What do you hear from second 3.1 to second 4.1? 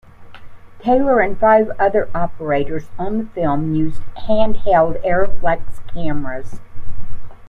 the film used